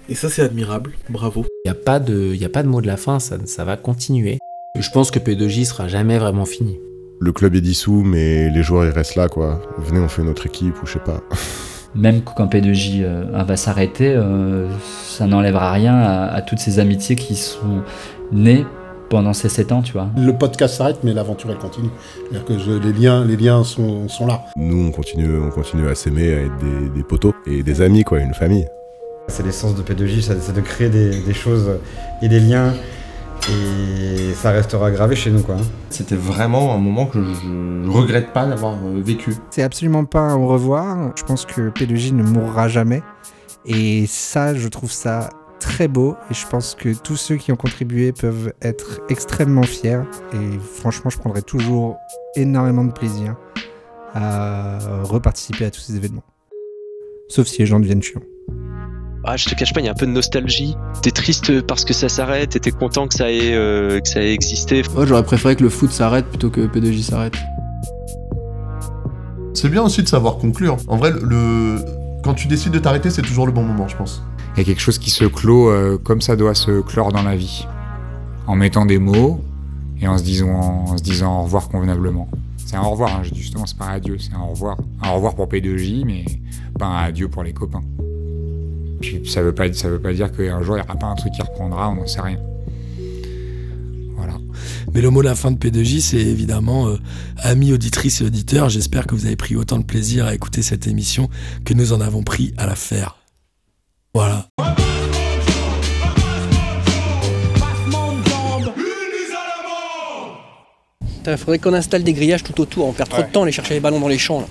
[0.09, 0.93] Et ça, c'est admirable.
[1.11, 1.45] Bravo.
[1.65, 3.65] Il n'y a, pas de- y a pas de mot de la fin, ça, ça
[3.65, 4.39] va continuer.
[4.79, 6.79] Je pense que P2J sera jamais vraiment fini.
[7.21, 9.61] Le club est dissous, mais les joueurs ils restent là, quoi.
[9.79, 11.23] Venez, on fait notre équipe ou je sais pas.
[11.99, 14.67] Même quand P2J euh, va s'arrêter, euh,
[15.05, 17.83] ça n'enlèvera rien à, à toutes ces amitiés qui sont
[18.31, 18.65] nées
[19.11, 20.09] pendant ces 7 ans, tu vois.
[20.17, 21.89] Le podcast s'arrête, mais l'aventure elle continue.
[22.31, 24.43] C'est-à-dire que je- les liens, les liens sont, sont là.
[24.57, 28.05] Nous, on continue, on continue à s'aimer, à être des, des potos et des amis,
[28.05, 28.67] quoi, une famille.
[29.29, 31.71] C'est l'essence de P2J, ça- c'est de créer des, des choses
[32.23, 32.75] et des liens.
[33.51, 35.57] Et ça restera gravé chez nous quoi.
[35.91, 39.35] C'était vraiment un moment que je ne regrette pas d'avoir euh, vécu.
[39.51, 41.13] C'est absolument pas un au revoir.
[41.17, 43.03] Je pense que P2J ne mourra jamais.
[43.65, 45.31] Et ça, je trouve ça
[45.61, 46.17] très beau.
[46.31, 50.03] Et je pense que tous ceux qui ont contribué peuvent être extrêmement fiers.
[50.33, 51.97] Et franchement, je prendrai toujours
[52.37, 53.37] énormément de plaisir
[54.15, 56.25] à reparticiper à tous ces événements.
[57.29, 58.23] Sauf si les gens deviennent chiants.
[59.31, 60.75] Ah, je te cache pas, il y a un peu de nostalgie.
[61.03, 64.23] T'es triste parce que ça s'arrête et t'es content que ça ait, euh, que ça
[64.23, 64.83] ait existé.
[64.95, 67.35] Moi j'aurais préféré que le foot s'arrête plutôt que P2J s'arrête.
[69.53, 70.79] C'est bien aussi de savoir conclure.
[70.87, 71.77] En vrai, le...
[72.25, 74.23] quand tu décides de t'arrêter, c'est toujours le bon moment, je pense.
[74.57, 77.23] Il y a quelque chose qui se clôt euh, comme ça doit se clore dans
[77.23, 77.67] la vie.
[78.47, 79.45] En mettant des mots
[80.01, 82.29] et en se disant, en se disant au revoir convenablement.
[82.57, 84.79] C'est un au revoir, hein, justement, c'est pas un adieu, c'est un au revoir.
[85.03, 86.25] Un au revoir pour P2J, mais
[86.79, 87.83] pas un adieu pour les copains.
[89.01, 91.15] Puis ça veut pas, ça veut pas dire qu'un jour il n'y aura pas un
[91.15, 92.39] truc qui reprendra, on n'en sait rien.
[94.95, 96.97] Mais le mot de la fin de P2J, c'est évidemment, euh,
[97.39, 100.87] amis auditrices et auditeurs, j'espère que vous avez pris autant de plaisir à écouter cette
[100.87, 101.29] émission
[101.65, 103.17] que nous en avons pris à la faire.
[104.15, 104.49] Voilà.
[111.27, 113.53] Il faudrait qu'on installe des grillages tout autour, on perd trop de temps à aller
[113.53, 114.41] chercher les ballons dans les champs.
[114.41, 114.47] Là.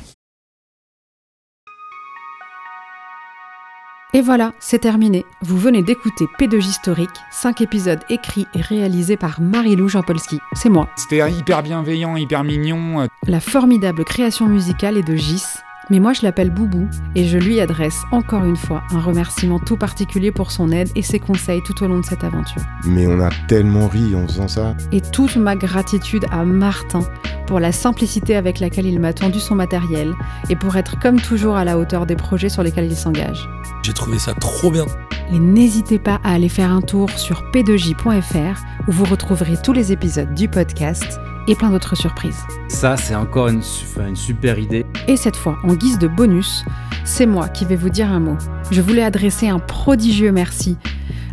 [4.13, 5.25] Et voilà, c'est terminé.
[5.41, 10.39] Vous venez d'écouter P2J Historique, 5 épisodes écrits et réalisés par Marie-Lou Jean-Polski.
[10.53, 10.87] C'est moi.
[10.95, 13.01] C'était hyper bienveillant, hyper mignon.
[13.01, 13.07] euh.
[13.27, 15.43] La formidable création musicale est de Gis,
[15.89, 19.77] mais moi je l'appelle Boubou et je lui adresse encore une fois un remerciement tout
[19.77, 22.61] particulier pour son aide et ses conseils tout au long de cette aventure.
[22.85, 24.75] Mais on a tellement ri en faisant ça.
[24.91, 27.01] Et toute ma gratitude à Martin
[27.45, 30.13] pour la simplicité avec laquelle il m'a tendu son matériel
[30.49, 33.49] et pour être comme toujours à la hauteur des projets sur lesquels il s'engage.
[33.83, 34.85] J'ai trouvé ça trop bien.
[35.31, 39.91] Et n'hésitez pas à aller faire un tour sur p2j.fr où vous retrouverez tous les
[39.91, 42.43] épisodes du podcast et plein d'autres surprises.
[42.67, 43.61] Ça, c'est encore une,
[44.15, 44.85] super idée.
[45.07, 46.63] Et cette fois, en guise de bonus,
[47.05, 48.37] c'est moi qui vais vous dire un mot.
[48.71, 50.77] Je voulais adresser un prodigieux merci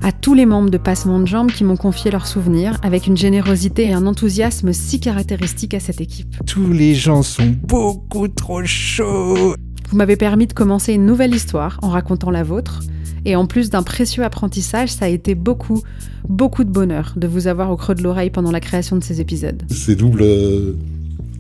[0.03, 3.17] à tous les membres de Passement de Jambes qui m'ont confié leurs souvenirs avec une
[3.17, 6.37] générosité et un enthousiasme si caractéristiques à cette équipe.
[6.47, 9.57] Tous les gens sont beaucoup trop chauds.
[9.91, 12.81] Vous m'avez permis de commencer une nouvelle histoire en racontant la vôtre.
[13.25, 15.83] Et en plus d'un précieux apprentissage, ça a été beaucoup,
[16.29, 19.21] beaucoup de bonheur de vous avoir au creux de l'oreille pendant la création de ces
[19.21, 19.63] épisodes.
[19.71, 20.77] C'est double, euh,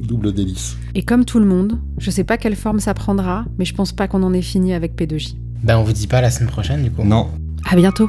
[0.00, 0.76] double délice.
[0.94, 3.92] Et comme tout le monde, je sais pas quelle forme ça prendra, mais je pense
[3.92, 5.36] pas qu'on en ait fini avec P2J.
[5.62, 7.04] Ben on vous dit pas la semaine prochaine du coup.
[7.04, 7.28] Non.
[7.70, 8.08] À bientôt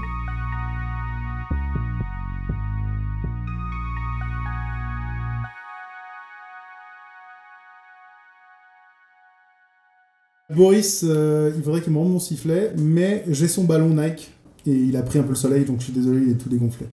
[10.56, 14.32] Boris, euh, il faudrait qu'il me rende mon sifflet, mais j'ai son ballon Nike
[14.66, 16.50] et il a pris un peu le soleil, donc je suis désolé, il est tout
[16.50, 16.88] dégonflé.